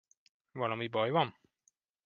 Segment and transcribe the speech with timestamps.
[0.51, 1.29] Valami baj van?